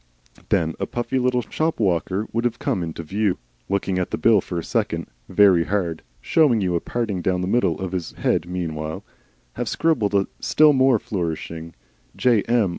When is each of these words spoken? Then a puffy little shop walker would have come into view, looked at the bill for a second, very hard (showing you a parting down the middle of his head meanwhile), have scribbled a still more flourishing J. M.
Then 0.49 0.73
a 0.79 0.87
puffy 0.87 1.19
little 1.19 1.43
shop 1.43 1.79
walker 1.79 2.25
would 2.33 2.43
have 2.43 2.57
come 2.57 2.81
into 2.81 3.03
view, 3.03 3.37
looked 3.69 3.87
at 3.87 4.09
the 4.09 4.17
bill 4.17 4.41
for 4.41 4.57
a 4.57 4.63
second, 4.63 5.05
very 5.29 5.65
hard 5.65 6.01
(showing 6.21 6.59
you 6.59 6.73
a 6.73 6.79
parting 6.79 7.21
down 7.21 7.41
the 7.41 7.47
middle 7.47 7.79
of 7.79 7.91
his 7.91 8.13
head 8.13 8.49
meanwhile), 8.49 9.05
have 9.57 9.69
scribbled 9.69 10.15
a 10.15 10.25
still 10.39 10.73
more 10.73 10.97
flourishing 10.97 11.75
J. 12.15 12.41
M. 12.47 12.69